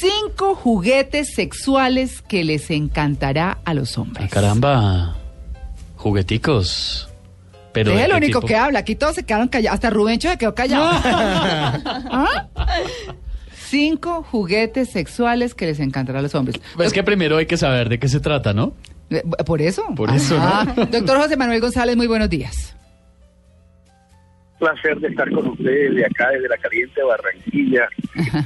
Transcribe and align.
Cinco 0.00 0.54
juguetes 0.54 1.34
sexuales 1.34 2.22
que 2.22 2.44
les 2.44 2.70
encantará 2.70 3.58
a 3.64 3.74
los 3.74 3.96
hombres. 3.98 4.26
Ah, 4.26 4.34
caramba. 4.34 5.16
Jugueticos. 5.96 7.08
Pero 7.72 7.92
es 7.92 7.98
¿de 7.98 8.04
el 8.04 8.12
único 8.12 8.40
tipo? 8.40 8.46
que 8.48 8.56
habla. 8.56 8.78
Aquí 8.80 8.94
todos 8.94 9.14
se 9.14 9.24
quedaron 9.24 9.48
callados. 9.48 9.74
Hasta 9.74 9.90
Rubencho 9.90 10.28
se 10.30 10.38
quedó 10.38 10.54
callado. 10.54 10.88
¿Ah? 11.04 12.46
Cinco 13.68 14.22
juguetes 14.30 14.90
sexuales 14.90 15.54
que 15.54 15.66
les 15.66 15.80
encantará 15.80 16.20
a 16.20 16.22
los 16.22 16.34
hombres. 16.34 16.60
Es 16.78 16.92
que 16.92 17.02
primero 17.02 17.36
hay 17.38 17.46
que 17.46 17.56
saber 17.56 17.88
de 17.88 17.98
qué 17.98 18.08
se 18.08 18.20
trata, 18.20 18.52
¿no? 18.54 18.74
Eh, 19.10 19.22
¿Por 19.44 19.60
eso? 19.60 19.84
Por 19.96 20.10
eso, 20.14 20.36
Ah, 20.40 20.66
Doctor 20.90 21.18
José 21.20 21.36
Manuel 21.36 21.60
González, 21.60 21.96
muy 21.96 22.06
buenos 22.06 22.28
días. 22.30 22.75
Placer 24.66 24.98
de 25.00 25.08
estar 25.08 25.30
con 25.30 25.46
ustedes 25.48 25.94
de 25.94 26.04
acá 26.04 26.30
desde 26.30 26.48
la 26.48 26.56
caliente 26.58 27.00
Barranquilla. 27.02 27.88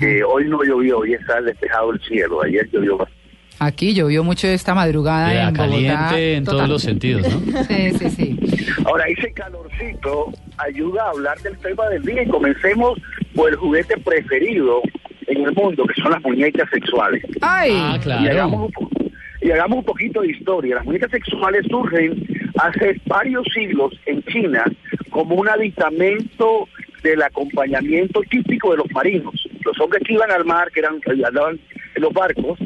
Eh, 0.00 0.22
hoy 0.22 0.48
no 0.48 0.62
llovió, 0.62 0.98
hoy 0.98 1.14
está 1.14 1.40
despejado 1.40 1.92
el 1.92 2.00
cielo. 2.00 2.42
Ayer 2.42 2.68
llovió 2.72 2.96
bastante. 2.98 3.20
Aquí 3.58 3.92
llovió 3.94 4.24
mucho 4.24 4.46
esta 4.48 4.74
madrugada 4.74 5.32
Ya, 5.34 5.48
en 5.48 5.54
Bogotá. 5.54 5.70
caliente 5.70 6.34
en 6.36 6.44
todos 6.44 6.56
Total. 6.58 6.70
los 6.70 6.82
sentidos, 6.82 7.22
¿no? 7.46 7.62
Sí, 7.64 7.90
sí, 7.98 8.10
sí. 8.10 8.38
Ahora, 8.86 9.04
ese 9.08 9.30
calorcito 9.32 10.32
ayuda 10.58 11.04
a 11.04 11.10
hablar 11.10 11.38
del 11.40 11.56
tema 11.58 11.88
del 11.90 12.02
día 12.02 12.22
y 12.22 12.28
comencemos 12.28 12.98
por 13.34 13.50
el 13.50 13.56
juguete 13.56 13.96
preferido 13.98 14.80
en 15.26 15.44
el 15.44 15.52
mundo, 15.52 15.84
que 15.86 16.00
son 16.02 16.10
las 16.10 16.22
muñecas 16.22 16.68
sexuales. 16.72 17.22
Ay, 17.42 17.70
Ah, 17.74 17.94
Y 17.96 18.00
claro. 18.00 18.30
hagamos, 18.30 18.70
un 18.78 19.00
y 19.42 19.50
hagamos 19.50 19.78
un 19.78 19.84
poquito 19.84 20.20
de 20.22 20.28
historia. 20.32 20.76
Las 20.76 20.84
muñecas 20.84 21.10
sexuales 21.10 21.64
surgen 21.70 22.26
hace 22.58 23.00
varios 23.06 23.46
siglos 23.54 23.92
en 24.06 24.22
China 24.24 24.64
como 25.10 25.34
un 25.34 25.48
aditamento 25.48 26.68
del 27.02 27.22
acompañamiento 27.22 28.20
típico 28.30 28.72
de 28.72 28.78
los 28.78 28.90
marinos. 28.92 29.48
Los 29.64 29.78
hombres 29.80 30.02
que 30.06 30.14
iban 30.14 30.30
al 30.30 30.44
mar, 30.44 30.70
que 30.72 30.80
eran 30.80 31.00
andaban 31.24 31.58
en 31.94 32.02
los 32.02 32.12
barcos, 32.12 32.58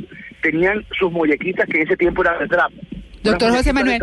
tenían 0.43 0.85
sus 0.99 1.11
muñequitas 1.11 1.69
que 1.69 1.79
en 1.79 1.87
ese 1.87 1.97
tiempo 1.97 2.23
eran 2.23 2.39
de 2.39 2.49
trapo. 2.49 2.75
Doctor 3.25 3.51
José 3.57 3.73
Manuel. 3.73 4.03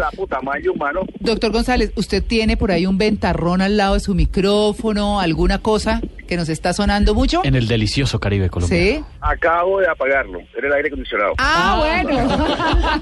Humano. 0.74 1.02
doctor 1.20 1.52
González, 1.52 1.92
¿usted 1.96 2.24
tiene 2.24 2.58
por 2.58 2.72
ahí 2.72 2.86
un 2.86 2.98
ventarrón 2.98 3.62
al 3.62 3.78
lado 3.78 3.94
de 3.94 4.00
su 4.00 4.16
micrófono, 4.16 5.20
alguna 5.20 5.60
cosa 5.60 6.02
que 6.28 6.36
nos 6.38 6.50
está 6.50 6.74
sonando 6.74 7.14
mucho? 7.14 7.42
En 7.44 7.56
el 7.56 7.68
delicioso 7.68 8.20
Caribe 8.20 8.50
colombiano. 8.50 9.00
Sí. 9.00 9.04
Acabo 9.22 9.80
de 9.80 9.88
apagarlo. 9.88 10.40
Era 10.58 10.68
el 10.68 10.74
aire 10.74 10.88
acondicionado. 10.88 11.34
Ah, 11.38 11.78
bueno. 11.80 12.20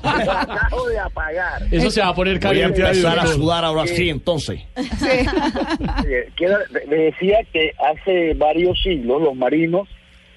Acabo 0.03 0.87
de 0.87 0.99
apagar. 0.99 1.61
Eso 1.71 1.89
se 1.89 2.01
va 2.01 2.09
a 2.09 2.15
poner 2.15 2.33
Voy 2.39 2.45
a 2.45 2.49
caliente. 2.49 2.81
empezar 2.81 3.19
a 3.19 3.27
sudar 3.27 3.63
ahora 3.65 3.87
sí, 3.87 4.09
entonces. 4.09 4.59
Sí. 4.77 5.25
Le 6.89 6.95
decía 6.97 7.37
que 7.53 7.71
hace 7.91 8.33
varios 8.35 8.81
siglos 8.81 9.21
los 9.21 9.35
marinos 9.35 9.87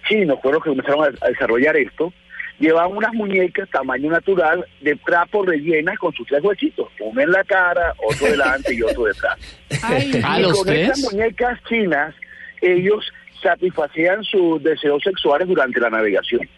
chinos 0.08 0.38
fueron 0.42 0.56
los 0.58 0.64
que 0.64 0.70
comenzaron 0.70 1.04
a, 1.20 1.26
a 1.26 1.28
desarrollar 1.30 1.76
esto. 1.76 2.12
Llevaban 2.58 2.96
unas 2.96 3.12
muñecas 3.12 3.68
tamaño 3.70 4.10
natural 4.10 4.64
de 4.80 4.94
trapo 4.96 5.44
rellenas 5.44 5.98
con 5.98 6.12
sus 6.12 6.26
tres 6.28 6.42
huesitos, 6.42 6.88
uno 7.00 7.20
en 7.20 7.32
la 7.32 7.42
cara, 7.44 7.92
otro 8.06 8.26
delante 8.28 8.72
y 8.74 8.82
otro 8.82 9.04
detrás. 9.04 9.36
Ay, 9.82 10.20
Ah, 10.24 10.38
y 10.38 10.42
los 10.42 10.58
con 10.58 10.66
tres. 10.66 10.88
estas 10.90 11.12
muñecas 11.12 11.58
chinas, 11.68 12.14
ellos 12.60 13.12
satisfacían 13.42 14.22
sus 14.22 14.62
deseos 14.62 15.02
sexuales 15.02 15.48
durante 15.48 15.80
la 15.80 15.90
navegación. 15.90 16.48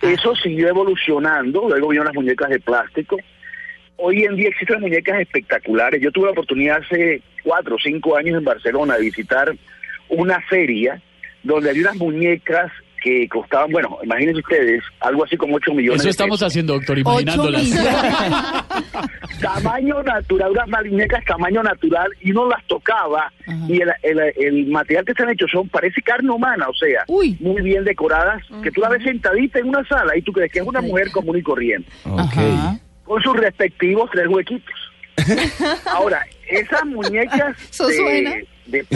Eso 0.00 0.36
siguió 0.36 0.68
evolucionando, 0.68 1.68
luego 1.68 1.88
vieron 1.88 2.06
las 2.06 2.14
muñecas 2.14 2.50
de 2.50 2.60
plástico. 2.60 3.16
Hoy 3.96 4.22
en 4.22 4.36
día 4.36 4.50
existen 4.50 4.80
muñecas 4.80 5.20
espectaculares. 5.20 6.00
Yo 6.00 6.12
tuve 6.12 6.26
la 6.26 6.30
oportunidad 6.32 6.78
hace 6.84 7.20
cuatro 7.42 7.74
o 7.74 7.78
cinco 7.80 8.16
años 8.16 8.38
en 8.38 8.44
Barcelona 8.44 8.94
de 8.96 9.02
visitar 9.02 9.52
una 10.08 10.40
feria 10.42 11.02
donde 11.42 11.70
había 11.70 11.82
unas 11.82 11.96
muñecas 11.96 12.70
que 13.08 13.28
costaban, 13.28 13.70
bueno, 13.72 13.98
imagínense 14.02 14.40
ustedes, 14.40 14.82
algo 15.00 15.24
así 15.24 15.36
como 15.36 15.56
8 15.56 15.72
millones 15.74 16.00
Eso 16.00 16.04
de 16.08 16.10
estamos 16.10 16.38
pesos. 16.38 16.46
haciendo, 16.52 16.74
doctor, 16.74 16.98
Ocho 16.98 17.00
imaginándolas. 17.20 17.62
millones. 17.62 17.92
tamaño 19.40 20.02
natural, 20.02 20.50
unas 20.52 20.84
muñecas 20.86 21.24
tamaño 21.24 21.62
natural, 21.62 22.10
y 22.20 22.30
uno 22.32 22.48
las 22.48 22.64
tocaba, 22.66 23.32
y 23.68 23.80
el, 23.80 23.90
el, 24.02 24.20
el 24.36 24.66
material 24.66 25.04
que 25.04 25.12
están 25.12 25.30
hechos 25.30 25.50
son, 25.50 25.68
parece 25.68 26.02
carne 26.02 26.30
humana, 26.30 26.68
o 26.68 26.74
sea, 26.74 27.04
Uy. 27.08 27.36
muy 27.40 27.62
bien 27.62 27.84
decoradas, 27.84 28.42
que 28.62 28.70
tú 28.70 28.80
la 28.80 28.88
ves 28.90 29.02
sentadita 29.04 29.58
en 29.58 29.68
una 29.68 29.84
sala 29.86 30.16
y 30.16 30.22
tú 30.22 30.32
crees 30.32 30.52
que 30.52 30.58
es 30.60 30.66
una 30.66 30.80
mujer 30.80 31.10
común 31.10 31.36
y 31.38 31.42
corriente, 31.42 31.88
Ajá. 32.04 32.78
con 33.04 33.22
sus 33.22 33.36
respectivos 33.36 34.10
tres 34.12 34.26
huequitos. 34.28 34.74
Ahora, 35.86 36.24
esas 36.48 36.84
muñecas 36.86 37.56
Eso 37.70 37.88
suena. 37.90 38.30
de, 38.30 38.46
de- 38.66 38.86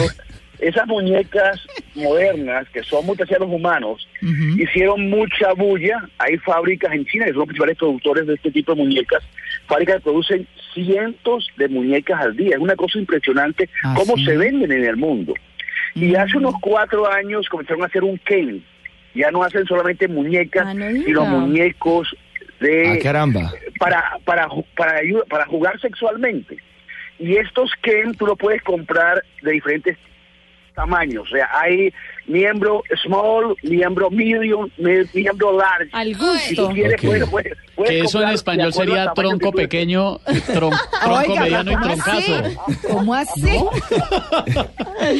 esas 0.59 0.87
muñecas 0.87 1.59
modernas 1.95 2.67
que 2.69 2.83
son 2.83 3.05
muy 3.05 3.15
parecidas 3.17 3.41
a 3.41 3.45
los 3.45 3.53
humanos 3.53 4.07
hicieron 4.57 5.09
mucha 5.09 5.53
bulla. 5.53 5.97
Hay 6.17 6.37
fábricas 6.37 6.93
en 6.93 7.05
China 7.05 7.25
que 7.25 7.31
son 7.31 7.39
los 7.39 7.47
principales 7.47 7.77
productores 7.77 8.27
de 8.27 8.33
este 8.35 8.51
tipo 8.51 8.73
de 8.75 8.83
muñecas. 8.83 9.23
Fábricas 9.67 9.95
que 9.97 10.01
producen 10.03 10.47
cientos 10.73 11.47
de 11.57 11.67
muñecas 11.67 12.21
al 12.21 12.35
día. 12.35 12.55
Es 12.55 12.61
una 12.61 12.75
cosa 12.75 12.97
impresionante 12.99 13.69
¿Ah, 13.83 13.93
cómo 13.97 14.15
sí? 14.17 14.25
se 14.25 14.37
venden 14.37 14.71
en 14.71 14.85
el 14.85 14.97
mundo. 14.97 15.33
Y 15.95 16.05
Mm. 16.13 16.15
hace 16.17 16.37
unos 16.37 16.55
cuatro 16.61 17.11
años 17.11 17.47
comenzaron 17.49 17.83
a 17.83 17.87
hacer 17.87 18.03
un 18.03 18.17
Ken. 18.19 18.63
Ya 19.13 19.29
no 19.29 19.43
hacen 19.43 19.65
solamente 19.65 20.07
muñecas, 20.07 20.65
Ah, 20.67 20.73
no 20.73 20.89
sino 21.03 21.25
muñecos 21.25 22.15
de 22.59 22.87
Ah, 22.93 22.99
caramba. 23.03 23.51
para, 23.77 24.17
para, 24.25 24.47
para, 24.75 25.01
para 25.29 25.45
jugar 25.45 25.79
sexualmente. 25.81 26.57
Y 27.19 27.35
estos 27.35 27.71
Ken 27.83 28.13
tú 28.15 28.25
lo 28.25 28.35
puedes 28.35 28.61
comprar 28.63 29.23
de 29.43 29.51
diferentes 29.51 29.97
tamaños. 30.73 31.23
O 31.23 31.35
sea, 31.35 31.49
hay 31.53 31.93
miembro 32.27 32.83
small, 33.03 33.55
miembro 33.63 34.09
medium, 34.09 34.69
mi- 34.77 35.05
miembro 35.13 35.57
large. 35.57 35.89
Al 35.93 36.07
Si 36.07 36.55
tú 36.55 36.61
gusto. 36.63 36.69
quieres, 36.73 36.95
Ok. 36.99 37.05
puedes, 37.07 37.29
puedes- 37.29 37.57
puedes 37.75 37.91
Que 37.91 37.99
eso 38.01 38.21
en 38.21 38.29
español 38.29 38.73
sería 38.73 39.13
tronco 39.13 39.51
pequeño, 39.51 40.19
tron- 40.19 40.73
tronco 41.03 41.31
Oiga, 41.31 41.41
mediano 41.41 41.71
y 41.71 41.75
¿cómo 41.75 41.93
así? 41.93 42.01
troncazo. 42.25 42.87
¿Cómo 42.89 43.13
así? 43.13 43.57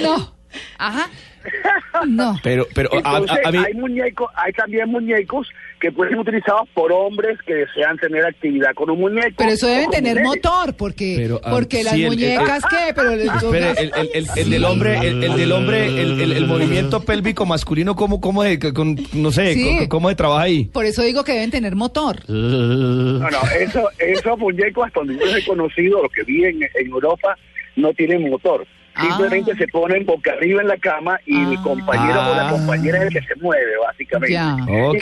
No. 0.04 0.34
Ajá. 0.78 1.10
No. 2.08 2.40
Pero, 2.42 2.66
pero 2.74 2.90
a, 2.94 2.98
Entonces, 2.98 3.38
a- 3.46 3.50
a 3.50 3.52
mí, 3.52 3.58
hay 3.58 3.74
muñecos, 3.74 4.30
hay 4.36 4.52
también 4.54 4.90
muñecos 4.90 5.48
que 5.84 5.92
pueden 5.92 6.14
ser 6.14 6.20
utilizados 6.22 6.70
por 6.74 6.94
hombres 6.94 7.38
que 7.46 7.54
desean 7.56 7.98
tener 7.98 8.26
actividad 8.26 8.74
con 8.74 8.90
un 8.90 9.02
muñeco. 9.02 9.36
Pero 9.38 9.52
eso 9.52 9.68
deben 9.68 9.90
tener 9.90 10.22
mujeres. 10.22 10.42
motor, 10.46 10.74
porque, 10.78 11.16
Pero, 11.18 11.42
ah, 11.44 11.52
porque 11.52 11.84
las 11.84 11.94
sí, 11.94 12.04
el- 12.04 12.08
muñecas, 12.10 12.64
¿qué? 12.70 12.94
Pero 12.96 13.12
espere, 13.12 13.72
el, 13.72 13.92
el, 13.94 14.10
el, 14.14 14.28
el 14.38 14.50
del 14.50 14.64
hombre, 14.64 14.98
el, 15.00 15.24
el 15.26 15.36
del 15.36 15.52
hombre, 15.52 15.86
el, 15.88 16.22
el, 16.22 16.32
el 16.32 16.48
movimiento 16.48 17.02
pélvico 17.04 17.46
masculino, 17.46 17.96
¿cómo, 17.98 18.22
cómo 18.22 18.44
de, 18.44 18.58
con, 18.74 18.96
no 19.12 19.32
sé, 19.34 19.54
Sí. 19.56 19.64
cómo, 19.76 19.90
cómo 19.90 20.10
se 20.10 20.16
trabaja 20.16 20.44
ahí? 20.44 20.64
por 20.72 20.86
eso 20.86 21.02
digo 21.04 21.26
que 21.26 21.34
deben 21.34 21.52
tener 21.52 21.76
motor. 21.76 22.18
No, 22.30 23.20
no, 23.30 23.38
eso, 23.60 23.90
esos 24.00 24.40
muñecos, 24.40 24.88
hasta 24.88 25.02
donde 25.02 25.16
yo 25.20 25.36
he 25.36 25.44
conocido, 25.44 26.02
los 26.02 26.12
que 26.14 26.24
vi 26.24 26.46
en, 26.46 26.64
en 26.64 26.88
Europa, 26.88 27.38
no 27.76 27.94
tienen 27.94 28.30
motor. 28.30 28.66
Simplemente 29.00 29.52
Ah. 29.54 29.58
se 29.58 29.68
ponen 29.70 30.06
boca 30.06 30.32
arriba 30.34 30.62
en 30.62 30.68
la 30.68 30.78
cama 30.78 31.20
y 31.26 31.36
el 31.36 31.58
Ah. 31.58 31.62
compañero 31.64 32.20
o 32.22 32.36
la 32.36 32.48
Ah. 32.48 32.52
compañera 32.52 32.98
es 33.00 33.04
el 33.06 33.10
que 33.10 33.22
se 33.28 33.36
mueve, 33.42 33.72
básicamente. 33.84 34.34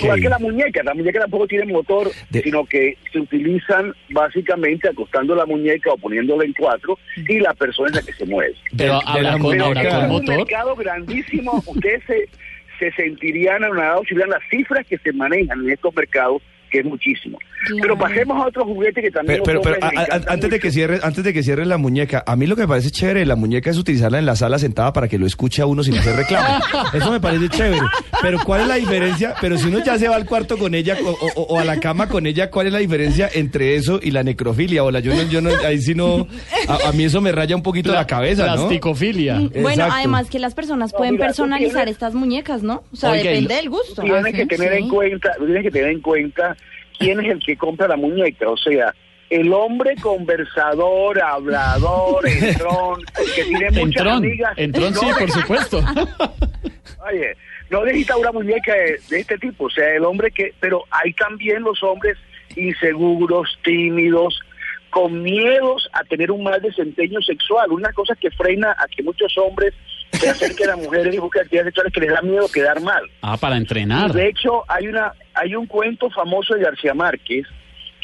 Igual 0.01 0.21
que 0.21 0.29
la 0.29 0.39
muñeca, 0.39 0.83
la 0.83 0.93
muñeca 0.93 1.19
tampoco 1.19 1.47
tiene 1.47 1.65
motor, 1.71 2.09
De- 2.29 2.41
sino 2.41 2.65
que 2.65 2.97
se 3.11 3.19
utilizan 3.19 3.93
básicamente 4.09 4.87
acostando 4.87 5.35
la 5.35 5.45
muñeca 5.45 5.91
o 5.91 5.97
poniéndola 5.97 6.45
en 6.45 6.53
cuatro 6.53 6.97
y 7.15 7.39
la 7.39 7.53
persona 7.53 7.89
es 7.89 7.95
la 7.95 8.01
que 8.01 8.13
se 8.13 8.25
mueve. 8.25 8.55
Pero 8.77 8.99
De- 9.13 9.21
la 9.21 9.37
con, 9.37 9.51
Pero 9.51 9.65
con 9.65 9.77
es 9.77 9.93
un 9.93 10.07
motor. 10.07 10.37
mercado 10.37 10.75
grandísimo. 10.75 11.63
Ustedes 11.65 12.01
se, 12.07 12.29
se 12.79 12.91
sentirían 12.93 13.63
anonadados 13.63 14.07
si 14.07 14.15
vieran 14.15 14.31
las 14.31 14.43
cifras 14.49 14.85
que 14.87 14.97
se 14.97 15.11
manejan 15.13 15.59
en 15.65 15.69
estos 15.71 15.93
mercados 15.95 16.41
que 16.71 16.79
es 16.79 16.85
muchísimo. 16.85 17.37
Pero 17.81 17.95
pasemos 17.97 18.41
a 18.43 18.47
otro 18.47 18.65
juguete 18.65 19.01
que 19.01 19.11
también 19.11 19.41
Pero, 19.45 19.61
pero, 19.61 19.77
pero, 19.79 19.85
a- 20.01 20.31
antes 20.33 20.49
de 20.49 20.59
que 20.59 20.71
cierre, 20.71 20.99
antes 21.03 21.23
de 21.23 21.31
que 21.33 21.43
cierre 21.43 21.65
la 21.65 21.77
muñeca, 21.77 22.23
a 22.25 22.35
mí 22.35 22.47
lo 22.47 22.55
que 22.55 22.63
me 22.63 22.67
parece 22.69 22.89
chévere 22.89 23.19
de 23.19 23.25
la 23.27 23.35
muñeca 23.35 23.69
es 23.69 23.77
utilizarla 23.77 24.17
en 24.17 24.25
la 24.25 24.35
sala 24.35 24.57
sentada 24.57 24.91
para 24.93 25.07
que 25.07 25.19
lo 25.19 25.27
escuche 25.27 25.61
a 25.61 25.65
uno 25.67 25.83
sin 25.83 25.95
hacer 25.97 26.15
reclamo. 26.15 26.47
Eso 26.93 27.11
me 27.11 27.19
parece 27.19 27.49
chévere. 27.49 27.81
Pero 28.21 28.39
¿cuál 28.43 28.61
es 28.61 28.67
la 28.67 28.75
diferencia? 28.75 29.35
Pero 29.41 29.57
si 29.57 29.67
uno 29.67 29.83
ya 29.83 29.99
se 29.99 30.07
va 30.07 30.15
al 30.15 30.25
cuarto 30.25 30.57
con 30.57 30.73
ella 30.73 30.97
o, 31.05 31.09
o- 31.09 31.41
o 31.55 31.59
a 31.59 31.65
la 31.65 31.79
cama 31.79 32.07
con 32.07 32.25
ella, 32.25 32.49
¿cuál 32.49 32.67
es 32.67 32.73
la 32.73 32.79
diferencia 32.79 33.29
entre 33.33 33.75
eso 33.75 33.99
y 34.01 34.11
la 34.11 34.23
necrofilia? 34.23 34.83
O 34.83 34.89
la, 34.89 34.99
yo 35.01 35.13
no, 35.13 35.21
yo 35.29 35.41
no, 35.41 35.49
ahí 35.65 35.79
sí 35.79 35.93
no, 35.93 36.27
a, 36.67 36.89
a 36.89 36.91
mí 36.93 37.03
eso 37.03 37.21
me 37.21 37.31
raya 37.31 37.55
un 37.55 37.63
poquito 37.63 37.91
la 37.91 38.07
cabeza, 38.07 38.47
¿no? 38.47 38.53
Plasticofilia. 38.55 39.35
Bueno, 39.35 39.69
Exacto. 39.69 39.93
además 39.93 40.29
que 40.29 40.39
las 40.39 40.55
personas 40.55 40.91
No, 40.93 40.97
pueden 40.97 41.13
mira, 41.15 41.27
personalizar 41.27 41.83
tienes- 41.83 41.91
estas 41.93 42.13
muñecas, 42.13 42.63
¿no? 42.63 42.83
O 42.91 42.95
sea, 42.95 43.11
Oiga, 43.11 43.23
depende 43.29 43.55
del 43.55 43.69
gusto. 43.69 44.01
tienes 44.01 44.25
Ah, 44.25 44.31
que 44.31 44.41
sí, 44.43 44.47
tener 44.47 44.73
en 44.73 44.87
cuenta, 44.89 45.31
tienes 45.37 45.63
que 45.63 45.71
tener 45.71 45.89
en 45.91 46.01
cuenta 46.01 46.55
quién 47.01 47.19
es 47.19 47.31
el 47.31 47.39
que 47.43 47.57
compra 47.57 47.87
la 47.87 47.97
muñeca, 47.97 48.49
o 48.49 48.57
sea, 48.57 48.93
el 49.29 49.51
hombre 49.53 49.95
conversador, 50.01 51.21
hablador, 51.21 52.27
entrón, 52.27 53.03
que 53.35 53.43
tiene 53.45 53.71
muchas 53.71 54.01
Entrón. 54.01 54.07
amigas. 54.17 54.53
Entrón, 54.57 54.93
sí, 54.93 55.05
por 55.17 55.31
supuesto. 55.31 55.79
Oye, 57.09 57.35
no 57.69 57.83
necesita 57.85 58.17
una 58.17 58.31
muñeca 58.31 58.73
de, 58.73 58.99
de 59.09 59.19
este 59.19 59.37
tipo, 59.37 59.65
o 59.65 59.69
sea, 59.69 59.95
el 59.95 60.03
hombre 60.03 60.31
que, 60.31 60.53
pero 60.59 60.83
hay 60.91 61.13
también 61.13 61.63
los 61.63 61.81
hombres 61.81 62.17
inseguros, 62.55 63.57
tímidos, 63.63 64.39
con 64.89 65.23
miedos 65.23 65.89
a 65.93 66.03
tener 66.03 66.31
un 66.31 66.43
mal 66.43 66.61
desempeño 66.61 67.21
sexual, 67.21 67.71
una 67.71 67.91
cosa 67.93 68.13
que 68.15 68.29
frena 68.31 68.75
a 68.77 68.87
que 68.87 69.01
muchos 69.01 69.35
hombres 69.37 69.73
se 70.11 70.29
acerquen 70.29 70.69
a 70.69 70.75
mujeres 70.75 71.15
y 71.15 71.19
busquen 71.19 71.43
actividades 71.43 71.69
sexuales 71.73 71.93
que 71.93 72.01
les 72.01 72.09
da 72.11 72.21
miedo 72.21 72.47
quedar 72.53 72.81
mal. 72.81 73.01
Ah, 73.21 73.37
para 73.37 73.55
entrenar. 73.55 74.11
De 74.11 74.27
hecho, 74.27 74.63
hay 74.67 74.87
una 74.87 75.13
hay 75.41 75.55
un 75.55 75.65
cuento 75.65 76.09
famoso 76.11 76.53
de 76.53 76.61
García 76.61 76.93
Márquez 76.93 77.47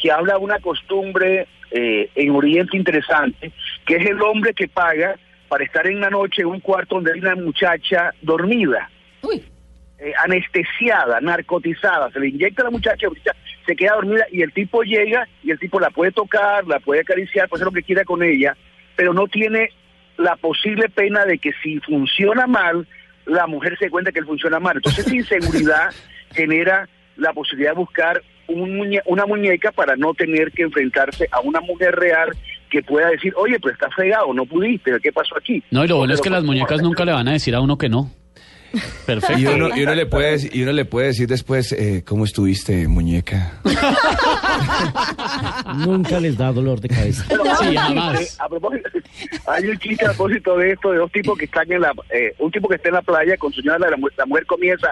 que 0.02 0.12
habla 0.12 0.34
de 0.34 0.40
una 0.40 0.60
costumbre 0.60 1.48
eh, 1.70 2.10
en 2.16 2.32
Oriente 2.32 2.76
interesante, 2.76 3.52
que 3.86 3.98
es 3.98 4.06
el 4.08 4.22
hombre 4.22 4.54
que 4.54 4.68
paga 4.68 5.16
para 5.48 5.64
estar 5.64 5.86
en 5.86 6.00
la 6.00 6.10
noche 6.10 6.42
en 6.42 6.48
un 6.48 6.60
cuarto 6.60 6.96
donde 6.96 7.14
hay 7.14 7.20
una 7.20 7.36
muchacha 7.36 8.14
dormida, 8.22 8.90
eh, 9.24 10.14
anestesiada, 10.24 11.22
narcotizada, 11.22 12.12
se 12.12 12.20
le 12.20 12.30
inyecta 12.30 12.64
a 12.64 12.66
la 12.66 12.72
muchacha, 12.72 13.08
se 13.66 13.76
queda 13.76 13.96
dormida 13.96 14.26
y 14.32 14.42
el 14.42 14.52
tipo 14.52 14.82
llega 14.82 15.28
y 15.44 15.52
el 15.52 15.60
tipo 15.60 15.80
la 15.80 15.92
puede 15.92 16.12
tocar, 16.12 16.66
la 16.66 16.80
puede 16.80 17.02
acariciar, 17.02 17.48
puede 17.48 17.62
hacer 17.62 17.74
lo 17.74 17.80
que 17.80 17.86
quiera 17.86 18.04
con 18.04 18.24
ella, 18.24 18.58
pero 18.96 19.14
no 19.14 19.28
tiene 19.28 19.70
la 20.18 20.36
posible 20.38 20.90
pena 20.90 21.26
de 21.26 21.38
que 21.38 21.54
si 21.62 21.80
funciona 21.82 22.48
mal, 22.48 22.88
la 23.26 23.46
mujer 23.46 23.78
se 23.78 23.92
cuenta 23.92 24.12
que 24.12 24.20
él 24.20 24.26
funciona 24.26 24.60
mal. 24.60 24.78
Entonces 24.78 25.06
esa 25.14 25.16
inseguridad 25.16 25.90
genera 26.34 26.88
la 27.18 27.34
posibilidad 27.34 27.72
de 27.72 27.78
buscar 27.78 28.22
un 28.48 28.78
muñe- 28.78 29.02
una 29.06 29.26
muñeca 29.26 29.72
para 29.72 29.96
no 29.96 30.14
tener 30.14 30.52
que 30.52 30.64
enfrentarse 30.64 31.28
a 31.32 31.42
una 31.42 31.60
mujer 31.62 31.96
real 31.96 32.30
que 32.70 32.82
pueda 32.84 33.10
decir, 33.10 33.34
oye, 33.36 33.60
pues 33.60 33.74
está 33.74 33.90
fregado, 33.90 34.34
no 34.34 34.46
pudiste, 34.46 34.92
¿qué 35.02 35.12
pasó 35.12 35.38
aquí? 35.38 35.64
No, 35.72 35.84
y 35.84 35.88
lo 35.88 35.98
bueno 35.98 36.14
es 36.14 36.20
que 36.22 36.26
Pero, 36.30 36.36
las 36.36 36.44
muñecas 36.44 36.82
nunca 36.82 37.06
le 37.06 37.12
van 37.14 37.28
a 37.28 37.34
decir 37.34 37.56
a 37.56 37.62
uno 37.62 37.78
que 37.78 37.90
no. 37.90 38.10
Perfecto. 39.06 39.40
Y 39.40 39.46
uno, 39.48 39.76
y 39.76 39.84
uno 39.84 39.96
le 39.96 40.06
puede 40.06 40.32
decir, 40.32 40.56
y 40.56 40.64
uno 40.64 40.72
le 40.72 40.86
puede 40.86 41.08
decir 41.08 41.28
después, 41.28 41.72
eh, 41.72 42.04
¿cómo 42.06 42.26
estuviste, 42.26 42.88
muñeca? 42.88 43.60
Nunca 45.86 46.20
les 46.20 46.38
da 46.38 46.52
dolor 46.52 46.80
de 46.80 46.90
cabeza. 46.90 47.26
Sí, 47.60 47.66
hay 47.66 47.70
un 47.70 47.76
jamás. 47.78 48.20
chiste, 48.20 48.44
a 48.44 48.50
propósito, 48.50 48.90
hay 49.48 49.66
un 49.68 49.78
chiste 49.78 50.06
a 50.06 50.10
propósito 50.10 50.58
de 50.58 50.72
esto, 50.72 50.92
de 50.92 50.98
dos 50.98 51.12
tipos 51.12 51.38
que 51.38 51.46
están 51.46 51.72
en 51.72 51.82
la, 51.82 51.92
eh, 52.10 52.34
un 52.40 52.52
tipo 52.52 52.68
que 52.68 52.76
está 52.76 52.90
en 52.90 52.96
la 52.96 53.02
playa 53.02 53.38
con 53.38 53.52
su 53.54 53.62
señora, 53.62 53.80
la, 53.80 53.90
la 54.18 54.26
mujer 54.26 54.46
comienza 54.46 54.88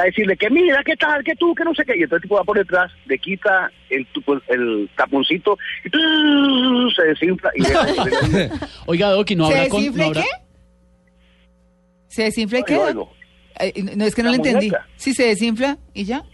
a 0.00 0.04
decirle 0.04 0.36
que 0.36 0.50
mira, 0.50 0.82
qué 0.84 0.96
tal, 0.96 1.22
que 1.24 1.34
tú, 1.36 1.54
que 1.54 1.64
no 1.64 1.74
sé 1.74 1.84
qué, 1.84 1.96
y 1.96 2.02
entonces 2.02 2.18
el 2.18 2.22
tipo 2.28 2.36
va 2.36 2.44
por 2.44 2.58
detrás, 2.58 2.90
le 3.06 3.18
quita 3.18 3.70
el, 3.90 4.06
tupo- 4.12 4.40
el 4.48 4.88
taponcito 4.96 5.58
y 5.84 6.94
se 6.94 7.02
desinfla 7.04 7.50
y 7.54 7.62
deja- 7.62 8.68
Oiga, 8.86 9.10
Doki, 9.10 9.36
no 9.36 9.48
¿se 9.48 9.54
habrá 9.56 9.68
con. 9.68 9.96
no 9.96 10.04
habrá- 10.04 10.22
qué? 10.22 10.28
¿Se 12.08 12.22
desinfla 12.24 12.58
y 12.60 12.62
qué? 12.64 12.74
Oigo, 12.76 12.86
oigo. 12.86 13.12
Eh, 13.12 13.17
no, 13.96 14.04
es 14.04 14.14
que 14.14 14.22
no 14.22 14.30
La 14.30 14.36
lo 14.36 14.44
entendí. 14.44 14.70
Si 14.96 15.14
se 15.14 15.24
desinfla 15.24 15.78
y 15.94 16.04
ya. 16.04 16.24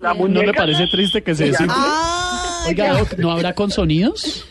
La 0.00 0.14
¿No 0.14 0.28
le 0.28 0.52
parece 0.52 0.86
triste 0.88 1.22
que 1.22 1.34
se 1.34 1.44
desinfle? 1.46 1.74
Ah, 1.76 2.64
Oiga, 2.68 3.02
ya. 3.02 3.16
¿no 3.18 3.30
habrá 3.32 3.54
con 3.54 3.70
sonidos? 3.70 4.46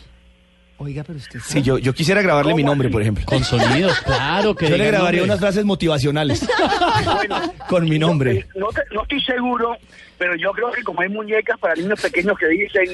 Oiga, 0.78 1.02
pero 1.06 1.18
usted 1.18 1.40
Sí, 1.40 1.62
yo, 1.62 1.78
yo 1.78 1.94
quisiera 1.94 2.20
grabarle 2.20 2.52
mi 2.54 2.62
nombre, 2.62 2.90
por 2.90 3.00
ejemplo. 3.00 3.24
Con 3.24 3.42
sonidos, 3.42 3.98
claro 4.00 4.54
que 4.54 4.68
Yo 4.68 4.76
le 4.76 4.86
grabaría 4.86 5.20
nombre. 5.20 5.32
unas 5.32 5.40
frases 5.40 5.64
motivacionales 5.64 6.46
Bueno, 7.14 7.40
con 7.68 7.88
mi 7.88 7.98
nombre. 7.98 8.46
No, 8.54 8.68
te- 8.68 8.82
no 8.94 9.02
estoy 9.02 9.22
seguro, 9.22 9.74
pero 10.18 10.36
yo 10.36 10.52
creo 10.52 10.70
que 10.72 10.82
como 10.82 11.00
hay 11.00 11.08
muñecas 11.08 11.58
para 11.58 11.74
niños 11.74 11.98
pequeños 12.00 12.36
que 12.38 12.48
dicen 12.48 12.84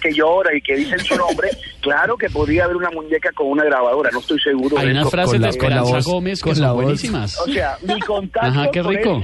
que 0.00 0.12
llora 0.14 0.54
y 0.56 0.60
que 0.62 0.76
dicen 0.76 1.00
su 1.00 1.16
nombre, 1.16 1.48
claro 1.80 2.16
que 2.16 2.30
podría 2.30 2.64
haber 2.64 2.76
una 2.76 2.90
muñeca 2.90 3.30
con 3.34 3.48
una 3.48 3.64
grabadora, 3.64 4.10
no 4.12 4.20
estoy 4.20 4.38
seguro. 4.38 4.78
Hay 4.78 4.90
unas 4.92 5.10
frases 5.10 5.32
con 5.32 5.42
de 5.42 5.48
Esperanza 5.48 5.92
voz, 5.96 6.04
Gómez 6.06 6.38
que 6.42 6.50
con 6.50 6.60
la 6.60 6.66
son 6.68 6.76
voz. 6.76 6.84
buenísimas. 6.84 7.38
O 7.40 7.46
sea, 7.52 7.76
mi 7.82 7.98
contacto 8.00 8.46
Ajá, 8.48 8.70
qué 8.70 8.82
con 8.82 8.94
rico. 8.94 9.20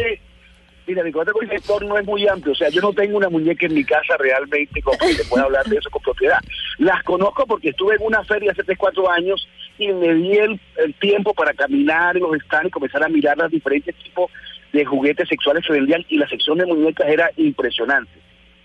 Mira, 0.88 1.04
mi 1.04 1.12
contacto 1.12 1.38
con 1.38 1.46
ese 1.46 1.58
sector 1.58 1.84
no 1.84 1.98
es 1.98 2.06
muy 2.06 2.26
amplio. 2.26 2.52
O 2.52 2.56
sea, 2.56 2.70
yo 2.70 2.80
no 2.80 2.92
tengo 2.92 3.18
una 3.18 3.28
muñeca 3.28 3.66
en 3.66 3.74
mi 3.74 3.84
casa 3.84 4.16
realmente 4.18 4.80
con 4.82 4.96
que 4.98 5.12
se 5.12 5.24
pueda 5.26 5.44
hablar 5.44 5.66
de 5.66 5.76
eso 5.76 5.90
con 5.90 6.02
propiedad. 6.02 6.38
Las 6.78 7.02
conozco 7.04 7.46
porque 7.46 7.68
estuve 7.68 7.96
en 7.96 8.02
una 8.02 8.24
feria 8.24 8.52
hace 8.52 8.64
3, 8.64 8.76
4 8.78 9.10
años 9.10 9.46
y 9.78 9.88
me 9.88 10.14
di 10.14 10.32
el, 10.38 10.60
el 10.76 10.94
tiempo 10.94 11.34
para 11.34 11.52
caminar 11.52 12.16
en 12.16 12.22
los 12.22 12.36
stands 12.44 12.68
y 12.68 12.70
comenzar 12.70 13.04
a 13.04 13.08
mirar 13.08 13.36
los 13.36 13.50
diferentes 13.50 13.94
tipos 13.96 14.30
de 14.72 14.84
juguetes 14.84 15.28
sexuales 15.28 15.64
que 15.66 15.74
vendían 15.74 16.04
y 16.08 16.16
la 16.16 16.28
sección 16.28 16.58
de 16.58 16.66
muñecas 16.66 17.08
era 17.08 17.30
impresionante. 17.36 18.12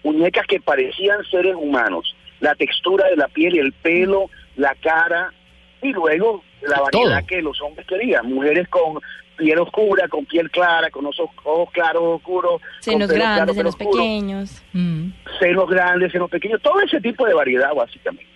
Muñecas 0.03 0.47
que 0.47 0.59
parecían 0.59 1.23
seres 1.29 1.55
humanos. 1.55 2.15
La 2.39 2.55
textura 2.55 3.07
de 3.09 3.17
la 3.17 3.27
piel 3.27 3.55
y 3.55 3.59
el 3.59 3.73
pelo, 3.73 4.29
la 4.55 4.75
cara 4.75 5.33
y 5.81 5.91
luego 5.91 6.43
la 6.61 6.79
variedad 6.79 7.19
Todo. 7.19 7.27
que 7.27 7.41
los 7.41 7.61
hombres 7.61 7.85
querían. 7.87 8.25
Mujeres 8.27 8.67
con 8.69 8.99
piel 9.37 9.59
oscura, 9.59 10.07
con 10.07 10.25
piel 10.25 10.49
clara, 10.51 10.89
con 10.89 11.05
ojos, 11.05 11.29
ojos 11.43 11.69
claros, 11.71 12.01
oscuros, 12.03 12.61
Senos 12.79 13.07
con 13.09 13.17
claro, 13.17 13.35
grandes, 13.35 13.55
pelo 13.57 13.71
senos 13.71 13.75
oscuro, 13.75 14.03
pequeños. 14.03 14.63
Mm. 14.73 15.07
senos 15.39 15.69
grandes, 15.69 16.11
senos 16.11 16.29
pequeños, 16.29 16.61
todo 16.61 16.79
ese 16.81 16.99
tipo 17.01 17.25
de 17.25 17.33
variedad 17.33 17.73
básicamente. 17.75 18.27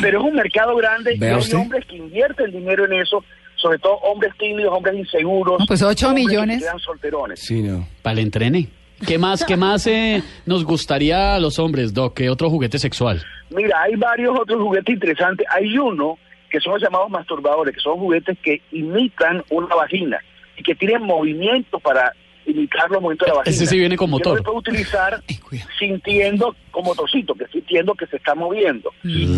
Pero 0.00 0.20
es 0.20 0.24
un 0.26 0.34
mercado 0.34 0.76
grande 0.76 1.14
y 1.14 1.18
¿Vea 1.18 1.34
hay 1.34 1.40
usted? 1.40 1.56
hombres 1.56 1.84
que 1.86 1.96
invierten 1.96 2.50
dinero 2.52 2.84
en 2.84 2.92
eso, 2.94 3.24
sobre 3.56 3.78
todo 3.78 3.94
hombres 3.96 4.32
tímidos, 4.38 4.72
hombres 4.76 4.94
inseguros. 4.96 5.58
No, 5.60 5.66
pues 5.66 5.82
ocho 5.82 6.08
hombres 6.08 6.26
que 6.26 6.32
millones. 6.32 6.62
quedan 6.62 6.78
solterones. 6.78 7.40
Sí, 7.40 7.62
no. 7.62 7.86
Para 8.02 8.12
el 8.14 8.18
entrene. 8.26 8.68
¿Qué 9.06 9.18
más, 9.18 9.44
qué 9.44 9.56
más 9.56 9.86
eh, 9.88 10.22
nos 10.46 10.64
gustaría 10.64 11.34
a 11.34 11.40
los 11.40 11.58
hombres, 11.58 11.92
Doc? 11.92 12.14
¿Qué 12.14 12.30
otro 12.30 12.48
juguete 12.48 12.78
sexual? 12.78 13.22
Mira, 13.50 13.82
hay 13.82 13.94
varios 13.96 14.38
otros 14.38 14.58
juguetes 14.62 14.94
interesantes. 14.94 15.46
Hay 15.50 15.76
uno 15.76 16.16
que 16.50 16.60
son 16.60 16.74
los 16.74 16.82
llamados 16.82 17.10
masturbadores, 17.10 17.74
que 17.74 17.80
son 17.80 17.98
juguetes 17.98 18.38
que 18.42 18.62
imitan 18.72 19.44
una 19.50 19.74
vagina 19.74 20.18
y 20.56 20.62
que 20.62 20.74
tienen 20.74 21.02
movimientos 21.02 21.80
para 21.82 22.12
imitar 22.46 22.90
los 22.90 23.02
movimientos 23.02 23.26
de 23.26 23.32
la 23.32 23.38
vagina. 23.38 23.54
Ese 23.54 23.66
sí 23.66 23.78
viene 23.78 23.96
con 23.96 24.10
motor. 24.10 24.38
lo 24.38 24.42
puede 24.42 24.58
utilizar 24.58 25.20
sintiendo 25.78 26.54
como 26.70 26.90
motorcito, 26.90 27.34
que 27.34 27.46
sintiendo 27.48 27.94
que 27.94 28.06
se 28.06 28.16
está 28.16 28.34
moviendo. 28.34 28.90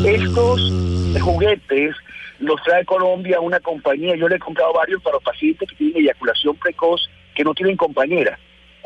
Estos 0.05 0.72
juguetes 1.20 1.94
los 2.40 2.62
trae 2.62 2.84
Colombia 2.84 3.40
una 3.40 3.60
compañía. 3.60 4.14
Yo 4.16 4.28
le 4.28 4.37
he 4.37 4.38
comprado 4.38 4.72
varios 4.72 5.02
para 5.02 5.14
los 5.14 5.22
pacientes 5.22 5.69
que 5.69 5.76
tienen 5.76 6.02
eyaculación 6.02 6.56
precoz, 6.56 7.08
que 7.34 7.44
no 7.44 7.55
tienen 7.55 7.76
compañera. 7.76 8.38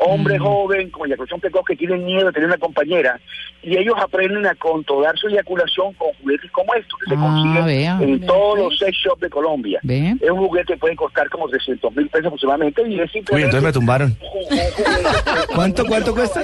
Hombre 0.05 0.37
joven 0.39 0.89
con 0.89 1.07
eyaculación 1.07 1.39
precoz 1.39 1.63
que 1.65 1.75
tienen 1.75 2.05
miedo 2.05 2.27
de 2.27 2.31
tener 2.33 2.47
una 2.47 2.57
compañera. 2.57 3.19
Y 3.61 3.77
ellos 3.77 3.95
aprenden 4.01 4.45
a 4.45 4.53
controlar 4.55 5.17
su 5.17 5.27
eyaculación 5.29 5.93
con 5.93 6.09
juguetes 6.21 6.51
como 6.51 6.73
estos, 6.73 6.99
que 6.99 7.09
se 7.09 7.15
Ah, 7.15 7.19
consiguen 7.21 7.65
vea. 7.65 7.97
en 8.01 8.25
todos 8.25 8.59
los 8.59 8.77
sex 8.77 8.97
shops 8.97 9.21
de 9.21 9.29
Colombia. 9.29 9.79
Es 9.87 10.29
un 10.29 10.39
juguete 10.45 10.73
que 10.73 10.77
puede 10.79 10.95
costar 10.95 11.29
como 11.29 11.47
300 11.47 11.95
mil 11.95 12.09
pesos 12.09 12.27
aproximadamente 12.27 12.81
y 12.87 12.95
es 12.95 13.01
Uy, 13.01 13.07
simplemente 13.09 13.45
entonces 13.45 13.63
me 13.63 13.71
tumbaron. 13.73 14.17
¿Cuánto, 15.55 15.85
cuánto 15.85 16.13
cuesta? 16.13 16.41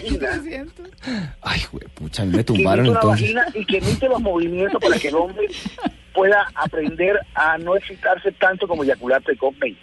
Ay, 1.41 1.61
güey, 1.71 1.83
pucha, 1.95 2.25
me 2.25 2.43
tumbaron 2.43 2.85
entonces. 2.87 3.33
vagina 3.35 3.45
y 3.53 3.65
que 3.65 3.77
emite 3.77 4.07
los 4.07 4.21
movimientos 4.21 4.81
para 4.81 4.97
que 4.97 5.07
el 5.09 5.15
hombre 5.15 5.47
pueda 6.13 6.47
aprender 6.55 7.19
a 7.35 7.57
no 7.57 7.75
excitarse 7.75 8.31
tanto 8.33 8.67
como 8.67 8.83
eyacular 8.83 9.21
precozmente. 9.21 9.79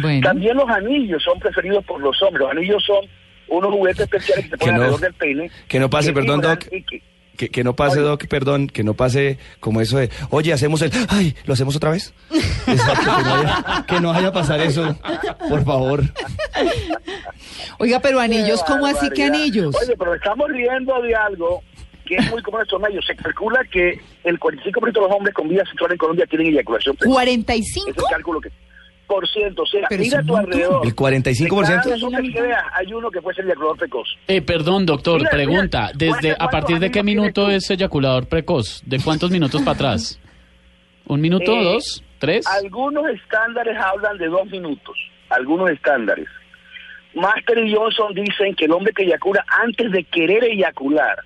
Bueno. 0.00 0.20
También 0.22 0.56
los 0.56 0.68
anillos 0.68 1.22
son 1.22 1.38
preferidos 1.38 1.84
por 1.84 2.00
los 2.00 2.20
hombres. 2.22 2.42
Los 2.42 2.50
anillos 2.52 2.84
son 2.84 3.04
unos 3.48 3.72
juguetes 3.72 4.00
especiales 4.02 4.44
que 4.44 4.50
se 4.50 4.56
ponen 4.58 4.74
no- 4.76 4.80
alrededor 4.82 5.00
del 5.00 5.14
pene. 5.14 5.50
que 5.66 5.80
no 5.80 5.90
pase, 5.90 6.12
perdón, 6.12 6.40
Doc. 6.40 6.58
que- 6.60 7.02
Que, 7.36 7.48
que 7.48 7.64
no 7.64 7.74
pase, 7.74 8.00
Oye. 8.00 8.08
Doc, 8.08 8.26
perdón, 8.26 8.66
que 8.66 8.84
no 8.84 8.92
pase 8.92 9.38
como 9.60 9.80
eso 9.80 9.96
de, 9.96 10.10
oye, 10.28 10.52
hacemos 10.52 10.82
el, 10.82 10.90
ay, 11.08 11.34
¿lo 11.46 11.54
hacemos 11.54 11.74
otra 11.74 11.90
vez? 11.90 12.12
Exacto, 12.66 13.10
que 13.16 13.22
no 13.24 13.30
vaya, 13.30 13.84
que 13.88 14.00
no 14.00 14.12
vaya 14.12 14.28
a 14.28 14.32
pasar 14.32 14.60
eso, 14.60 14.94
por 15.48 15.64
favor. 15.64 16.02
Oiga, 17.78 17.98
pero 18.00 18.20
anillos, 18.20 18.62
¿cómo 18.64 18.86
así 18.86 19.08
que 19.10 19.24
anillos? 19.24 19.74
Oye, 19.82 19.94
pero 19.98 20.14
estamos 20.14 20.48
riendo 20.50 21.00
de 21.00 21.14
algo 21.14 21.62
que 22.04 22.16
es 22.16 22.30
muy 22.30 22.42
común 22.42 22.60
en 22.60 22.64
estos 22.64 22.80
medios. 22.80 23.06
Se 23.06 23.14
calcula 23.16 23.60
que 23.72 23.98
el 24.24 24.38
45% 24.38 24.92
de 24.92 25.00
los 25.00 25.10
hombres 25.12 25.34
con 25.34 25.48
vida 25.48 25.64
sexual 25.64 25.92
en 25.92 25.98
Colombia 25.98 26.26
tienen 26.26 26.48
eyaculación 26.48 26.96
precoz. 26.96 27.22
Ese 27.22 27.32
es 27.32 27.46
¿45? 27.46 27.86
el 27.88 27.94
cálculo 28.10 28.40
que... 28.40 28.50
o 29.14 29.66
sea, 29.66 29.86
Pero 29.88 30.02
mira 30.02 30.18
a 30.20 30.22
tu 30.22 30.36
alrededor. 30.36 30.86
El 30.86 30.94
45%. 30.94 31.60
De 31.60 31.66
cada 31.66 31.82
dos 31.82 32.02
hombres 32.02 32.34
que 32.34 32.42
veas, 32.42 32.62
hay 32.74 32.92
uno 32.92 33.10
que 33.10 33.20
puede 33.20 33.34
ser 33.36 33.44
eyaculador 33.46 33.76
precoz. 33.78 34.08
Eh, 34.28 34.42
perdón, 34.42 34.86
doctor, 34.86 35.18
Mira, 35.18 35.30
pregunta. 35.30 35.78
mira, 35.80 35.92
Desde 35.94 36.28
¿cuántos 36.36 36.46
a 36.46 36.50
partir 36.50 36.78
de 36.78 36.90
qué 36.90 37.02
minuto 37.02 37.50
es 37.50 37.70
eyaculador 37.70 38.26
precoz? 38.28 38.82
¿De 38.86 38.98
cuántos 39.00 39.30
minutos 39.30 39.60
para 39.62 39.72
atrás? 39.74 40.20
¿Un 41.06 41.20
minuto, 41.20 41.52
Eh, 41.52 41.64
dos, 41.64 42.04
tres? 42.18 42.46
Algunos 42.46 43.04
estándares 43.08 43.76
hablan 43.78 44.16
de 44.18 44.26
dos 44.28 44.46
minutos, 44.50 44.96
algunos 45.28 45.70
estándares. 45.70 46.28
Master 47.14 47.58
y 47.66 47.74
Johnson 47.74 48.14
dicen 48.14 48.54
que 48.54 48.66
el 48.66 48.72
hombre 48.72 48.92
que 48.92 49.02
eyacula 49.02 49.44
antes 49.64 49.90
de 49.90 50.04
querer 50.04 50.44
eyacular 50.44 51.18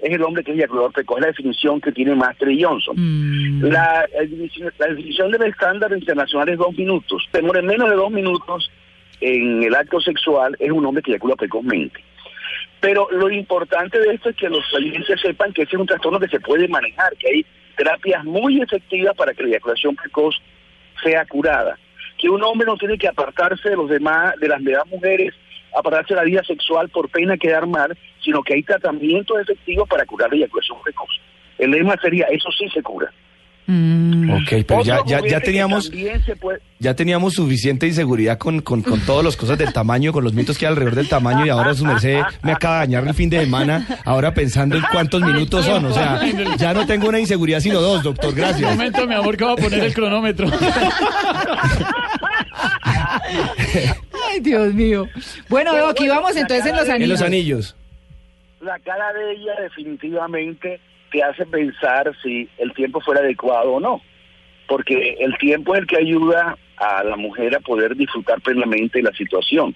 es 0.00 0.12
el 0.12 0.22
hombre 0.22 0.44
que 0.44 0.52
es 0.52 0.68
precoz, 0.92 1.18
es 1.18 1.20
la 1.22 1.26
definición 1.28 1.80
que 1.80 1.92
tiene 1.92 2.14
Master 2.14 2.48
y 2.50 2.62
Johnson. 2.62 2.94
Mm. 2.96 3.62
La, 3.64 4.06
la 4.12 4.20
definición- 4.20 5.30
del 5.30 5.42
estándar 5.42 5.92
internacional 5.92 6.48
es 6.48 6.58
dos 6.58 6.76
minutos. 6.76 7.26
Demora 7.32 7.62
menos 7.62 7.88
de 7.88 7.96
dos 7.96 8.10
minutos 8.10 8.70
en 9.20 9.62
el 9.62 9.74
acto 9.74 10.00
sexual 10.00 10.56
es 10.58 10.70
un 10.70 10.84
hombre 10.84 11.02
que 11.02 11.12
eyacula 11.12 11.36
precozmente. 11.36 12.00
Pero 12.80 13.08
lo 13.10 13.30
importante 13.30 13.98
de 13.98 14.14
esto 14.14 14.28
es 14.28 14.36
que 14.36 14.48
los 14.48 14.72
oyentes 14.74 15.20
sepan 15.20 15.52
que 15.52 15.62
ese 15.62 15.76
es 15.76 15.80
un 15.80 15.86
trastorno 15.86 16.20
que 16.20 16.28
se 16.28 16.40
puede 16.40 16.68
manejar, 16.68 17.16
que 17.16 17.28
hay 17.28 17.46
terapias 17.76 18.24
muy 18.24 18.60
efectivas 18.60 19.14
para 19.16 19.32
que 19.32 19.42
la 19.42 19.48
eyaculación 19.48 19.96
precoz 19.96 20.36
sea 21.02 21.24
curada. 21.24 21.78
Que 22.18 22.28
un 22.28 22.42
hombre 22.42 22.66
no 22.66 22.76
tiene 22.76 22.98
que 22.98 23.08
apartarse 23.08 23.70
de 23.70 23.76
los 23.76 23.88
demás, 23.88 24.34
de 24.40 24.48
las 24.48 24.62
demás 24.62 24.86
mujeres, 24.88 25.34
apartarse 25.76 26.14
de 26.14 26.20
la 26.20 26.24
vida 26.24 26.42
sexual 26.44 26.88
por 26.90 27.08
pena 27.08 27.36
quedar 27.36 27.66
mal, 27.66 27.96
sino 28.26 28.42
que 28.42 28.52
hay 28.54 28.62
tratamientos 28.62 29.38
efectivos 29.40 29.88
para 29.88 30.04
curar 30.04 30.28
la 30.30 30.36
eyaculación 30.36 30.76
precoz. 30.84 31.08
El 31.56 31.70
lema 31.70 31.94
sería, 32.02 32.26
eso 32.26 32.50
sí 32.58 32.68
se 32.74 32.82
cura. 32.82 33.10
Mm. 33.68 34.30
Ok, 34.30 34.64
pero 34.68 34.82
ya, 34.84 34.98
ya, 35.06 35.20
ya 35.26 35.40
teníamos 35.40 35.90
puede- 36.40 36.60
ya 36.78 36.94
teníamos 36.94 37.34
suficiente 37.34 37.86
inseguridad 37.88 38.38
con, 38.38 38.60
con, 38.60 38.80
con 38.82 39.00
todas 39.00 39.24
las 39.24 39.36
cosas 39.36 39.58
del 39.58 39.72
tamaño, 39.72 40.12
con 40.12 40.22
los 40.22 40.34
mitos 40.34 40.56
que 40.56 40.66
hay 40.66 40.70
alrededor 40.70 40.94
del 40.94 41.08
tamaño 41.08 41.44
y 41.46 41.48
ahora 41.48 41.74
su 41.74 41.84
merced 41.84 42.20
me 42.44 42.52
acaba 42.52 42.74
de 42.74 42.80
dañar 42.86 43.08
el 43.08 43.14
fin 43.14 43.28
de 43.28 43.40
semana, 43.40 43.84
ahora 44.04 44.32
pensando 44.34 44.76
en 44.76 44.84
cuántos 44.92 45.20
minutos 45.20 45.64
son, 45.64 45.84
o 45.86 45.92
sea, 45.92 46.20
ya 46.58 46.74
no 46.74 46.86
tengo 46.86 47.08
una 47.08 47.18
inseguridad 47.18 47.58
sino 47.58 47.80
dos, 47.80 48.04
doctor, 48.04 48.28
Un 48.30 48.36
gracias. 48.36 48.70
momento, 48.70 49.04
mi 49.06 49.14
amor, 49.14 49.36
que 49.36 49.44
va 49.44 49.52
a 49.54 49.56
poner 49.56 49.82
el 49.82 49.94
cronómetro. 49.94 50.48
Ay, 54.28 54.40
Dios 54.40 54.74
mío. 54.74 55.06
Bueno, 55.48 55.74
Doc, 55.76 55.96
bueno, 55.98 56.14
vamos 56.14 56.36
entonces 56.36 56.66
en 56.66 56.76
los 56.76 56.84
de- 56.84 56.90
En 56.90 56.96
anillos. 56.96 57.08
los 57.20 57.22
anillos. 57.26 57.76
La 58.60 58.78
cara 58.80 59.12
de 59.12 59.32
ella 59.32 59.54
definitivamente 59.60 60.80
te 61.10 61.22
hace 61.22 61.46
pensar 61.46 62.12
si 62.22 62.48
el 62.58 62.72
tiempo 62.74 63.00
fuera 63.00 63.20
adecuado 63.20 63.74
o 63.74 63.80
no. 63.80 64.00
Porque 64.68 65.16
el 65.20 65.36
tiempo 65.38 65.74
es 65.74 65.82
el 65.82 65.86
que 65.86 65.98
ayuda 65.98 66.56
a 66.76 67.04
la 67.04 67.16
mujer 67.16 67.54
a 67.54 67.60
poder 67.60 67.96
disfrutar 67.96 68.40
plenamente 68.40 69.00
la 69.02 69.12
situación. 69.12 69.74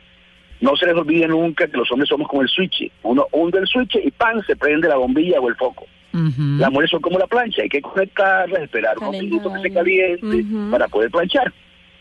No 0.61 0.77
se 0.77 0.87
les 0.87 0.95
olvide 0.95 1.27
nunca 1.29 1.67
que 1.69 1.77
los 1.77 1.91
hombres 1.91 2.09
somos 2.09 2.29
como 2.29 2.43
el 2.43 2.49
switch. 2.49 2.91
Uno 3.03 3.27
hunde 3.33 3.61
el 3.61 3.67
switch 3.67 3.97
y 3.97 4.11
¡pam! 4.11 4.43
se 4.47 4.57
prende 4.57 4.89
la 4.89 4.97
bombilla 4.97 5.41
o 5.41 5.49
el 5.49 5.57
foco. 5.57 5.87
Las 6.13 6.71
mujeres 6.71 6.91
son 6.91 7.01
como 7.01 7.21
la 7.21 7.27
plancha, 7.29 7.63
hay 7.63 7.69
que 7.69 7.81
conectarlas, 7.81 8.63
esperar 8.63 8.99
unos 8.99 9.13
minutos 9.13 9.53
que 9.55 9.63
se 9.63 9.73
caliente 9.73 10.45
para 10.71 10.89
poder 10.89 11.09
planchar. 11.09 11.53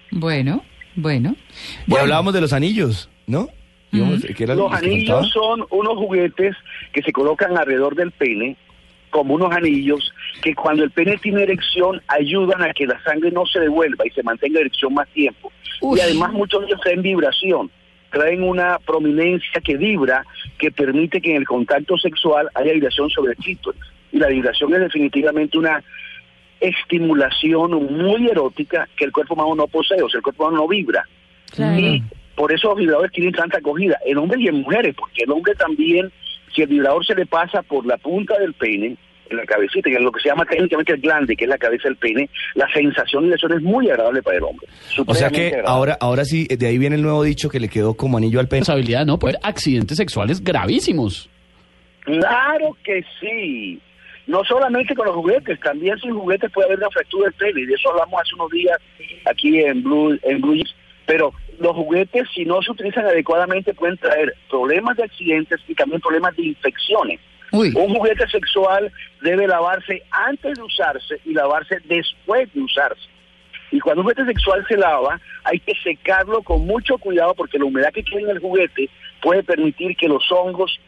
Bueno, 0.10 0.64
bueno. 0.96 1.36
Y 1.86 1.96
hablábamos 1.96 2.34
de 2.34 2.42
los 2.42 2.52
anillos, 2.52 3.08
¿no? 3.28 3.50
Íbamos- 3.92 4.24
¿qué 4.24 4.44
era 4.44 4.56
lo 4.56 4.70
Los 4.70 4.74
anillos 4.74 5.30
son 5.32 5.66
unos 5.70 5.98
juguetes 5.98 6.56
que 6.94 7.02
se 7.02 7.12
colocan 7.12 7.58
alrededor 7.58 7.96
del 7.96 8.12
pene, 8.12 8.56
como 9.10 9.34
unos 9.34 9.52
anillos, 9.52 10.14
que 10.42 10.54
cuando 10.54 10.84
el 10.84 10.92
pene 10.92 11.18
tiene 11.18 11.44
erección 11.44 12.02
ayudan 12.08 12.62
a 12.62 12.74
que 12.74 12.86
la 12.86 13.02
sangre 13.04 13.32
no 13.32 13.46
se 13.46 13.60
devuelva 13.60 14.06
y 14.06 14.12
se 14.12 14.22
mantenga 14.22 14.60
en 14.60 14.66
erección 14.68 14.94
más 14.94 15.08
tiempo. 15.10 15.52
Uy. 15.82 15.98
Y 15.98 16.02
además 16.02 16.32
muchos 16.34 16.62
de 16.62 16.68
ellos 16.68 16.82
traen 16.82 17.02
vibración, 17.02 17.72
traen 18.12 18.44
una 18.44 18.78
prominencia 18.80 19.62
que 19.62 19.78
vibra, 19.78 20.24
que 20.60 20.72
permite 20.72 21.22
que 21.22 21.32
en 21.32 21.38
el 21.38 21.48
contacto 21.48 21.98
sexual 21.98 22.50
haya 22.54 22.74
vibración 22.74 23.10
sobre 23.10 23.32
el 23.32 23.38
clítoris. 23.38 23.82
Y 24.12 24.20
la 24.20 24.28
vibración 24.28 24.74
es 24.76 24.82
definitivamente 24.82 25.58
una 25.58 25.84
estimulación 26.60 27.72
muy 27.72 28.28
erótica 28.28 28.88
que 28.96 29.06
el 29.06 29.12
cuerpo 29.12 29.34
humano 29.34 29.56
no 29.56 29.68
posee, 29.68 30.02
o 30.02 30.10
sea, 30.10 30.18
el 30.20 30.24
cuerpo 30.24 30.44
humano 30.44 30.64
no 30.64 30.68
vibra. 30.68 31.08
Y 31.58 32.04
por 32.40 32.54
eso 32.54 32.70
los 32.70 32.78
vibradores 32.78 33.12
tienen 33.12 33.34
tanta 33.34 33.58
acogida, 33.58 34.00
en 34.06 34.18
hombres 34.18 34.40
y 34.40 34.48
en 34.48 34.62
mujeres, 34.62 34.96
porque 34.96 35.24
el 35.26 35.32
hombre 35.32 35.54
también, 35.56 36.10
si 36.56 36.62
el 36.62 36.70
vibrador 36.70 37.06
se 37.06 37.14
le 37.14 37.26
pasa 37.26 37.62
por 37.64 37.86
la 37.86 37.98
punta 37.98 38.40
del 38.40 38.54
pene, 38.54 38.96
en 39.30 39.38
la 39.38 39.44
cabecita, 39.44 39.90
que 39.90 39.98
es 39.98 40.02
lo 40.02 40.10
que 40.10 40.22
se 40.22 40.30
llama 40.30 40.46
técnicamente 40.46 40.94
el 40.94 41.02
glande, 41.02 41.36
que 41.36 41.44
es 41.44 41.50
la 41.50 41.58
cabeza 41.58 41.90
del 41.90 41.98
pene, 41.98 42.30
la 42.56 42.66
sensación 42.74 43.28
de 43.28 43.36
eso 43.36 43.54
es 43.54 43.62
muy 43.62 43.90
agradable 43.90 44.24
para 44.24 44.38
el 44.38 44.44
hombre. 44.44 44.66
O 45.06 45.14
sea 45.14 45.30
que 45.30 45.48
agradable. 45.48 45.70
ahora, 45.70 45.98
ahora 46.00 46.24
sí, 46.24 46.48
de 46.48 46.66
ahí 46.66 46.78
viene 46.78 46.96
el 46.96 47.02
nuevo 47.02 47.24
dicho 47.24 47.50
que 47.50 47.60
le 47.60 47.68
quedó 47.68 47.96
como 47.96 48.18
anillo 48.18 48.40
al 48.40 48.48
pene. 48.48 48.62
Responsabilidad, 48.62 49.06
¿no? 49.06 49.20
Puede 49.20 49.36
haber 49.36 49.50
accidentes 49.50 49.98
sexuales 49.98 50.42
gravísimos. 50.42 51.30
Claro 52.06 52.78
que 52.86 53.04
sí. 53.20 53.82
No 54.28 54.46
solamente 54.46 54.96
con 54.96 55.08
los 55.08 55.16
juguetes, 55.16 55.60
también 55.60 56.00
sin 56.00 56.14
juguetes 56.14 56.50
puede 56.54 56.68
haber 56.68 56.80
una 56.80 56.90
fractura 56.90 57.26
del 57.26 57.34
pene, 57.34 57.64
y 57.64 57.66
de 57.66 57.74
eso 57.74 57.90
hablamos 57.90 58.22
hace 58.22 58.34
unos 58.36 58.50
días 58.50 58.78
aquí 59.26 59.60
en 59.60 59.84
Blue, 59.84 60.18
en 60.24 60.40
Blue. 60.40 60.64
Pero 61.06 61.34
los 61.60 61.76
juguetes, 61.76 62.28
si 62.34 62.46
no 62.46 62.62
se 62.62 62.72
utilizan 62.72 63.06
adecuadamente, 63.06 63.74
pueden 63.74 63.98
traer 63.98 64.34
problemas 64.50 64.98
de 64.98 65.04
accidentes 65.04 65.60
y 65.68 65.76
también 65.76 66.02
problemas 66.02 66.36
de 66.36 66.48
infecciones. 66.48 67.20
Uy. 67.52 67.74
Un 67.76 67.96
juguete 67.96 68.28
sexual 68.28 68.92
debe 69.22 69.48
lavarse 69.48 70.04
antes 70.12 70.58
de 70.58 70.64
usarse 70.64 71.20
y 71.26 71.34
lavarse 71.34 71.80
después 71.86 72.52
de 72.54 72.62
usarse. 72.62 73.10
Y 73.72 73.80
cuando 73.80 74.02
un 74.02 74.06
juguete 74.06 74.26
sexual 74.26 74.66
se 74.68 74.78
lava, 74.78 75.20
hay 75.44 75.60
que 75.60 75.74
secarlo 75.84 76.42
con 76.42 76.66
mucho 76.66 76.98
cuidado 76.98 77.34
porque 77.36 77.60
la 77.60 77.66
humedad 77.66 77.92
que 77.94 78.04
queda 78.04 78.22
en 78.22 78.30
el 78.30 78.40
juguete 78.40 78.90
puede 79.22 79.44
permitir 79.44 79.96
que 79.96 80.08
los 80.08 80.24
hongos 80.32 80.80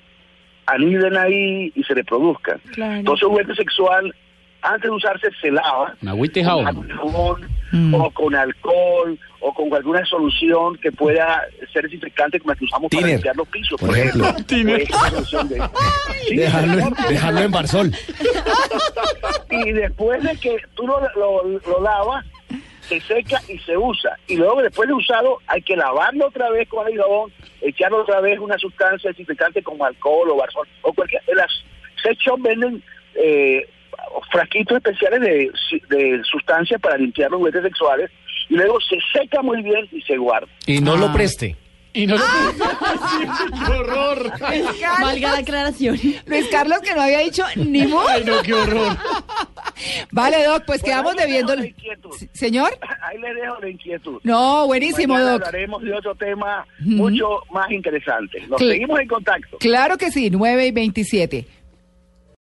aniden 0.66 1.18
ahí 1.18 1.72
y 1.76 1.84
se 1.84 1.94
reproduzcan. 1.94 2.62
Entonces, 2.76 3.24
un 3.24 3.32
juguete 3.32 3.56
sexual, 3.56 4.16
antes 4.62 4.84
de 4.90 4.96
usarse, 4.96 5.28
se 5.42 5.52
lava 5.52 5.96
con 6.74 6.90
jabón. 6.90 7.62
Mm. 7.74 7.94
o 7.96 8.12
con 8.12 8.36
alcohol 8.36 9.18
o 9.40 9.54
con 9.54 9.74
alguna 9.74 10.06
solución 10.06 10.76
que 10.80 10.92
pueda 10.92 11.42
ser 11.72 11.84
desinfectante 11.84 12.38
como 12.38 12.52
la 12.52 12.58
que 12.60 12.66
usamos 12.66 12.90
para 12.92 13.08
limpiar 13.14 13.36
los 13.38 13.48
pisos, 13.48 13.80
por 13.80 13.98
ejemplo. 13.98 14.26
De- 14.34 14.44
Sí, 16.28 16.36
Dejarlo, 16.36 16.74
en- 16.74 16.84
señor. 16.96 17.08
dejarlo 17.10 17.40
en 17.40 17.52
Barzol. 17.52 17.92
Y 19.50 19.72
después 19.72 20.22
de 20.24 20.36
que 20.38 20.58
tú 20.76 20.86
lo, 20.88 21.00
lo, 21.16 21.44
lo 21.60 21.82
lavas, 21.82 22.26
se 22.82 23.00
seca 23.02 23.42
y 23.48 23.58
se 23.60 23.78
usa. 23.78 24.18
Y 24.28 24.36
luego, 24.36 24.62
después 24.62 24.88
de 24.88 24.94
usado, 24.94 25.38
hay 25.48 25.62
que 25.62 25.76
lavarlo 25.76 26.28
otra 26.28 26.50
vez 26.50 26.68
con 26.68 26.88
el 26.88 26.98
jabón, 26.98 27.32
echarlo 27.62 28.02
otra 28.02 28.20
vez 28.22 28.38
una 28.40 28.58
sustancia 28.58 29.10
desinfectante 29.12 29.64
como 29.64 29.86
alcohol 29.86 30.30
o 30.30 30.36
barzol 30.36 30.68
o 30.82 30.94
cualquier. 30.94 31.22
Las 31.36 31.52
sex 32.04 32.18
venden 32.40 32.84
eh, 33.16 33.68
frasquitos 34.32 34.78
especiales 34.78 35.20
de, 35.22 35.52
de 35.96 36.22
sustancias 36.24 36.80
para 36.82 36.98
limpiar 36.98 37.32
los 37.32 37.40
juguetes 37.40 37.64
sexuales 37.64 38.10
y 38.50 38.56
luego 38.56 38.80
se 38.82 38.98
seca 39.14 39.42
muy 39.42 39.62
bien 39.62 39.88
y 39.92 40.02
se 40.02 40.18
guarda. 40.18 40.48
Y 40.66 40.80
no 40.80 40.94
Ah. 40.94 40.98
lo 40.98 41.14
preste. 41.14 41.56
Y 41.94 42.08
no 42.08 42.16
lo 42.18 42.24
Ah. 42.24 42.52
¡Qué 43.68 43.72
horror! 43.74 44.32
Valga 45.02 45.32
la 45.34 45.38
aclaración. 45.40 46.00
Luis 46.26 46.48
Carlos 46.50 46.80
que 46.80 46.94
no 46.96 47.02
había 47.02 47.20
dicho 47.20 47.44
ni 47.58 47.86
mu. 47.86 48.00
Ay, 48.08 48.24
no, 48.26 48.42
qué 48.42 48.54
horror. 48.54 48.96
Vale, 50.12 50.44
Doc, 50.46 50.64
pues 50.66 50.82
Bueno, 50.82 50.86
quedamos 51.02 51.16
debiendo. 51.18 51.56
la 51.56 51.66
inquietud. 51.66 52.12
Señor. 52.34 52.70
Ahí 53.02 53.18
le 53.18 53.34
dejo 53.34 53.60
la 53.60 53.70
inquietud. 53.70 54.20
No, 54.24 54.68
buenísimo, 54.68 55.16
Mañana 55.16 55.32
Doc. 55.34 55.42
hablaremos 55.48 55.82
de 55.84 55.94
otro 55.94 56.16
tema 56.16 56.66
mucho 56.80 57.28
más 57.52 57.70
interesante. 57.72 58.40
Nos 58.48 58.62
Cl- 58.62 58.72
seguimos 58.72 59.00
en 59.00 59.08
contacto. 59.08 59.58
Claro 59.60 59.98
que 59.98 60.12
sí, 60.12 60.30
9 60.30 60.68
y 60.68 60.72
27. 60.72 61.46